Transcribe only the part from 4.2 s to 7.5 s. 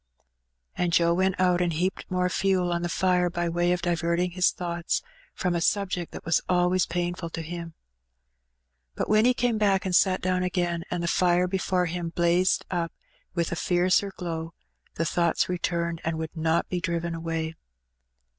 his thoughts from a subject that was always painful to